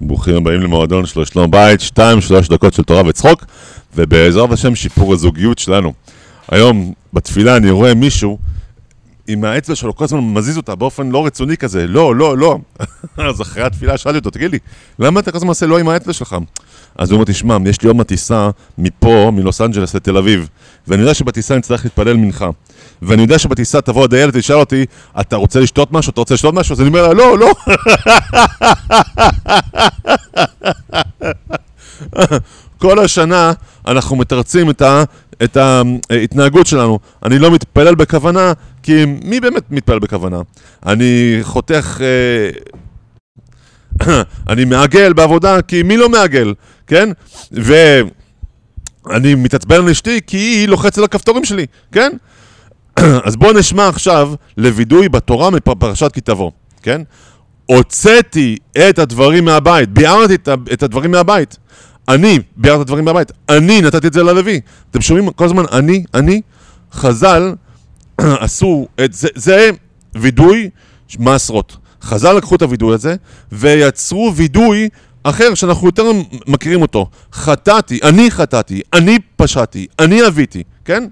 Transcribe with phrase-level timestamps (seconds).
[0.00, 3.44] ברוכים הבאים למועדון של שלום בית, שתיים, שלוש דקות של תורה וצחוק,
[3.94, 5.92] ובעזרת השם שיפור הזוגיות שלנו.
[6.48, 8.38] היום בתפילה אני רואה מישהו
[9.26, 12.58] עם האצבע שלו כל הזמן מזיז אותה באופן לא רצוני כזה, לא, לא, לא.
[13.28, 14.58] אז אחרי התפילה שאלתי אותו, תגיד לי,
[14.98, 16.36] למה אתה כל הזמן עושה לא עם האצבע שלך?
[16.98, 18.12] אז הוא אומר, תשמע, יש לי עוד מעט
[18.78, 20.48] מפה, מלוס אנג'לס לתל אביב,
[20.88, 22.50] ואני יודע שבטיסה אני צריך להתפלל מנחה.
[23.02, 24.86] ואני יודע שבטיסה תבוא הדיילת ותשאל אותי,
[25.20, 26.10] אתה רוצה לשתות משהו?
[26.10, 26.72] אתה רוצה לשתות משהו?
[26.72, 27.54] אז אני אומר לה, לא, לא.
[32.78, 33.52] כל השנה
[33.86, 35.02] אנחנו מתרצים את, ה,
[35.44, 35.56] את
[36.10, 36.98] ההתנהגות שלנו.
[37.24, 40.40] אני לא מתפלל בכוונה, כי מי באמת מתפלל בכוונה?
[40.86, 42.00] אני חותך...
[42.00, 42.50] אה,
[44.48, 46.54] אני מעגל בעבודה, כי מי לא מעגל,
[46.86, 47.08] כן?
[47.52, 52.12] ואני מתעצבן על אשתי כי היא לוחצת על הכפתורים שלי, כן?
[53.26, 56.50] אז בואו נשמע עכשיו לווידוי בתורה מפרשת כי תבוא,
[56.82, 57.02] כן?
[57.66, 58.56] הוצאתי
[58.88, 60.34] את הדברים מהבית, ביארתי
[60.72, 61.56] את הדברים מהבית.
[62.08, 64.60] אני ביארתי את הדברים מהבית, אני נתתי את זה ללוי.
[64.90, 66.40] אתם שומעים כל הזמן אני, אני?
[66.92, 67.54] חז"ל
[68.44, 69.70] עשו את זה, זה
[70.14, 70.70] וידוי
[71.18, 71.76] מעשרות.
[72.02, 73.16] חז"ל לקחו את הווידוי הזה
[73.52, 74.88] ויצרו וידוי
[75.22, 76.04] אחר שאנחנו יותר
[76.46, 77.10] מכירים אותו.
[77.32, 81.04] חטאתי, אני חטאתי, אני פשעתי, אני אביתי, כן?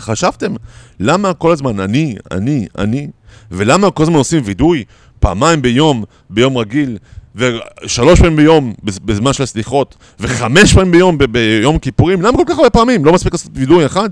[0.00, 0.54] חשבתם
[1.00, 3.08] למה כל הזמן אני, אני, אני,
[3.50, 4.84] ולמה כל הזמן עושים וידוי
[5.20, 6.98] פעמיים ביום, ביום רגיל,
[7.36, 12.22] ושלוש פעמים ביום בזמן של הסליחות, וחמש פעמים ביום ביום כיפורים?
[12.22, 13.04] למה כל כך הרבה פעמים?
[13.04, 14.08] לא מספיק לעשות וידוי אחד?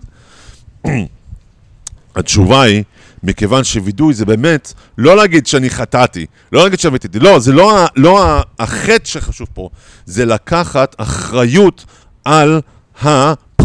[2.17, 2.83] התשובה היא,
[3.23, 8.41] מכיוון שווידוי זה באמת לא להגיד שאני חטאתי, לא להגיד שעמיתי, לא, זה לא, לא
[8.59, 9.69] החטא שחשוב פה,
[10.07, 11.85] זה לקחת אחריות
[12.25, 12.61] על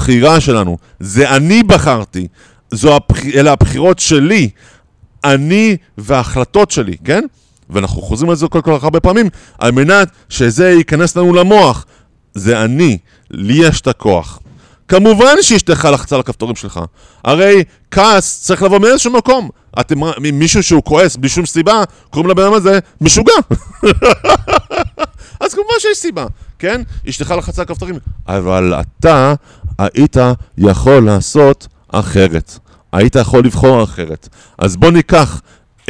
[0.10, 0.78] הבחירה שלנו.
[1.00, 2.28] זה אני בחרתי,
[2.72, 3.26] זו הבח...
[3.26, 4.50] אלה הבחירות שלי,
[5.24, 7.24] אני וההחלטות שלי, כן?
[7.70, 11.86] ואנחנו חוזרים על זה כל כך הרבה פעמים, על מנת שזה ייכנס לנו למוח.
[12.34, 12.98] זה אני,
[13.32, 14.40] לי יש את הכוח.
[14.88, 16.80] כמובן שאשתך לחצה על הכפתורים שלך.
[17.24, 19.50] הרי כעס צריך לבוא מאיזשהו מקום.
[19.80, 19.96] אתם,
[20.34, 23.34] מישהו שהוא כועס בלי שום סיבה, קוראים לבן אדם הזה משוגע.
[25.42, 26.26] אז כמובן שיש סיבה,
[26.60, 26.82] כן?
[27.10, 27.96] אשתך לחצה על הכפתורים.
[28.28, 29.34] אבל אתה
[29.80, 30.18] היית
[30.58, 32.60] יכול לעשות אחרת.
[32.92, 34.30] היית יכול לבחור אחרת.
[34.58, 35.42] אז בוא ניקח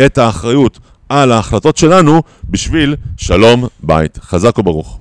[0.05, 0.79] את האחריות
[1.09, 4.17] על ההחלטות שלנו בשביל שלום בית.
[4.21, 4.99] חזק וברוך.